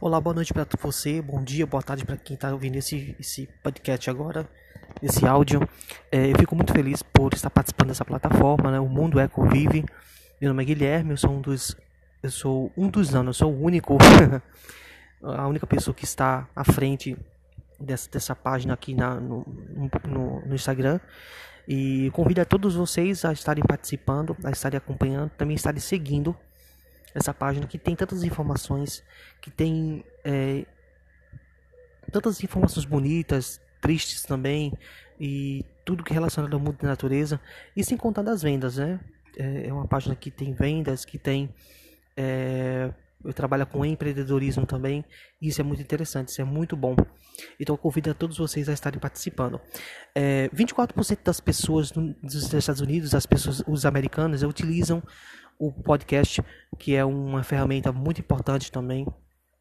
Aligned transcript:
Olá, 0.00 0.20
boa 0.20 0.32
noite 0.32 0.54
para 0.54 0.64
você, 0.80 1.20
bom 1.20 1.42
dia, 1.42 1.66
boa 1.66 1.82
tarde 1.82 2.04
para 2.04 2.16
quem 2.16 2.34
está 2.34 2.52
ouvindo 2.52 2.76
esse, 2.76 3.16
esse 3.18 3.48
podcast 3.64 4.08
agora, 4.08 4.48
esse 5.02 5.26
áudio. 5.26 5.68
É, 6.12 6.30
eu 6.30 6.38
fico 6.38 6.54
muito 6.54 6.72
feliz 6.72 7.02
por 7.02 7.34
estar 7.34 7.50
participando 7.50 7.88
dessa 7.88 8.04
plataforma, 8.04 8.70
né? 8.70 8.78
O 8.78 8.88
Mundo 8.88 9.18
Eco 9.18 9.44
Vive. 9.48 9.84
Meu 10.40 10.50
nome 10.50 10.62
é 10.62 10.66
Guilherme, 10.66 11.10
eu 11.10 11.16
sou 11.16 11.32
um 11.32 11.40
dos. 11.40 11.76
Eu 12.22 12.30
sou 12.30 12.72
um 12.76 12.88
dos 12.88 13.10
não, 13.10 13.24
eu 13.24 13.32
sou 13.32 13.52
o 13.52 13.60
único. 13.60 13.98
a 15.20 15.48
única 15.48 15.66
pessoa 15.66 15.92
que 15.92 16.04
está 16.04 16.48
à 16.54 16.62
frente 16.62 17.16
dessa, 17.80 18.08
dessa 18.08 18.36
página 18.36 18.74
aqui 18.74 18.94
na, 18.94 19.16
no, 19.16 19.44
no, 20.06 20.46
no 20.46 20.54
Instagram. 20.54 21.00
E 21.66 22.08
convido 22.12 22.40
a 22.40 22.44
todos 22.44 22.76
vocês 22.76 23.24
a 23.24 23.32
estarem 23.32 23.64
participando, 23.64 24.36
a 24.44 24.50
estarem 24.52 24.78
acompanhando, 24.78 25.30
também 25.30 25.56
estarem 25.56 25.80
seguindo 25.80 26.36
essa 27.14 27.32
página 27.32 27.66
que 27.66 27.78
tem 27.78 27.96
tantas 27.96 28.22
informações, 28.22 29.02
que 29.40 29.50
tem 29.50 30.04
é, 30.24 30.64
tantas 32.10 32.42
informações 32.42 32.84
bonitas, 32.84 33.60
tristes 33.80 34.22
também, 34.22 34.72
e 35.20 35.64
tudo 35.84 36.04
que 36.04 36.12
é 36.12 36.14
relacionado 36.14 36.52
ao 36.54 36.60
mundo 36.60 36.78
da 36.78 36.88
natureza, 36.88 37.40
e 37.76 37.84
sem 37.84 37.96
contar 37.96 38.22
das 38.22 38.42
vendas, 38.42 38.76
né? 38.76 39.00
É, 39.36 39.68
é 39.68 39.72
uma 39.72 39.86
página 39.86 40.14
que 40.14 40.30
tem 40.30 40.52
vendas, 40.52 41.04
que 41.04 41.18
tem. 41.18 41.52
É, 42.16 42.92
eu 43.24 43.32
trabalho 43.32 43.66
com 43.66 43.84
empreendedorismo 43.84 44.64
também, 44.64 45.04
e 45.40 45.48
isso 45.48 45.60
é 45.60 45.64
muito 45.64 45.82
interessante, 45.82 46.28
isso 46.28 46.40
é 46.40 46.44
muito 46.44 46.76
bom. 46.76 46.94
Então 47.58 47.74
eu 47.74 47.78
convido 47.78 48.10
a 48.10 48.14
todos 48.14 48.38
vocês 48.38 48.68
a 48.68 48.72
estarem 48.72 48.98
participando. 49.00 49.60
É, 50.14 50.48
24% 50.54 51.18
das 51.24 51.40
pessoas 51.40 51.90
dos 51.90 52.52
Estados 52.52 52.80
Unidos, 52.80 53.14
as 53.14 53.26
pessoas, 53.26 53.62
os 53.66 53.84
americanos, 53.84 54.42
utilizam 54.42 55.02
o 55.58 55.72
podcast, 55.72 56.42
que 56.78 56.94
é 56.94 57.04
uma 57.04 57.42
ferramenta 57.42 57.92
muito 57.92 58.20
importante 58.20 58.70
também 58.70 59.06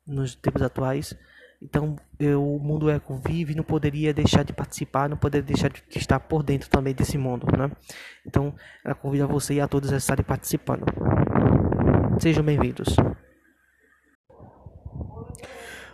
nos 0.06 0.36
tempos 0.36 0.62
atuais. 0.62 1.18
Então, 1.62 1.96
eu, 2.20 2.44
o 2.44 2.60
mundo 2.60 2.90
eco 2.90 3.16
vive, 3.16 3.56
não 3.56 3.64
poderia 3.64 4.14
deixar 4.14 4.44
de 4.44 4.54
participar, 4.54 5.10
não 5.10 5.18
poderia 5.18 5.46
deixar 5.46 5.70
de 5.70 5.84
estar 5.96 6.20
por 6.20 6.44
dentro 6.44 6.70
também 6.70 6.94
desse 6.94 7.18
mundo, 7.18 7.48
né? 7.58 7.72
Então, 8.26 8.54
eu 8.86 8.96
convido 8.96 9.24
a 9.24 9.28
você 9.28 9.56
e 9.56 9.62
a 9.62 9.68
todos 9.68 9.92
a 9.92 9.98
estarem 9.98 10.24
participando. 10.24 10.86
Sejam 12.20 12.44
bem-vindos. 12.44 12.96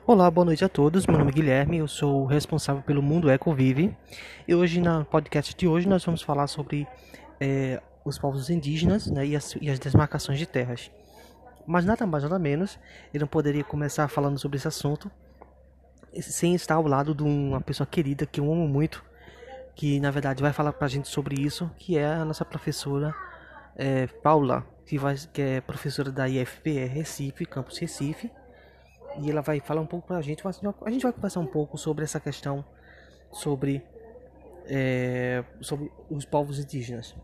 Olá, 0.06 0.30
boa 0.30 0.44
noite 0.44 0.66
a 0.66 0.70
todos. 0.70 1.08
Meu 1.08 1.18
nome 1.18 1.32
é 1.32 1.34
Guilherme, 1.34 1.78
eu 1.78 1.88
sou 1.88 2.24
o 2.24 2.26
responsável 2.26 2.84
pelo 2.84 3.02
Mundo 3.02 3.30
Eco 3.30 3.54
Vive. 3.54 3.96
E 4.46 4.54
hoje, 4.54 4.82
no 4.82 5.06
podcast 5.06 5.56
de 5.56 5.66
hoje, 5.66 5.88
nós 5.88 6.04
vamos 6.04 6.22
falar 6.22 6.48
sobre 6.48 6.86
é, 7.40 7.82
os 8.04 8.18
povos 8.18 8.50
indígenas 8.50 9.08
né, 9.08 9.26
e, 9.26 9.36
as, 9.36 9.56
e 9.62 9.70
as 9.70 9.80
desmarcações 9.80 10.38
de 10.40 10.46
terras. 10.46 10.92
Mas 11.66 11.86
nada 11.86 12.06
mais 12.06 12.24
nada 12.24 12.38
menos, 12.38 12.78
ele 13.14 13.22
não 13.22 13.28
poderia 13.28 13.64
começar 13.64 14.08
falando 14.08 14.38
sobre 14.38 14.58
esse 14.58 14.68
assunto 14.68 15.10
sem 16.22 16.54
estar 16.54 16.76
ao 16.76 16.86
lado 16.86 17.16
de 17.16 17.24
uma 17.24 17.60
pessoa 17.60 17.88
querida 17.88 18.26
que 18.26 18.40
eu 18.40 18.52
amo 18.52 18.68
muito, 18.68 19.04
que 19.76 20.00
na 20.00 20.12
verdade 20.12 20.44
vai 20.44 20.54
falar 20.54 20.74
pra 20.74 20.88
gente 20.88 21.08
sobre 21.08 21.42
isso, 21.42 21.72
que 21.78 21.98
é 21.98 22.06
a 22.06 22.26
nossa 22.26 22.46
professora 22.46 23.16
é, 23.76 24.06
Paula, 24.06 24.66
que, 24.86 24.98
vai, 24.98 25.16
que 25.32 25.42
é 25.42 25.62
professora 25.62 26.12
da 26.12 26.30
IFPR 26.30 26.88
Recife, 26.88 27.46
Campus 27.46 27.80
Recife, 27.80 28.32
e 29.20 29.32
ela 29.32 29.42
vai 29.42 29.60
falar 29.60 29.82
um 29.82 29.88
pouco 29.88 30.08
pra 30.08 30.22
gente, 30.22 30.44
a 30.46 30.90
gente 30.92 31.04
vai 31.04 31.14
conversar 31.14 31.40
um 31.40 31.48
pouco 31.48 31.78
sobre 31.78 32.04
essa 32.04 32.20
questão 32.20 32.64
sobre, 33.34 33.84
é, 34.66 35.44
sobre 35.62 35.92
os 36.10 36.26
povos 36.26 36.60
indígenas. 36.60 37.16